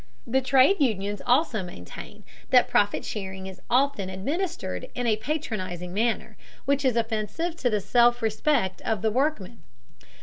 [0.25, 6.37] The trade unions also maintain that profit sharing is often administered in a patronizing manner,
[6.65, 9.61] which is offensive to the self respect of the workmen.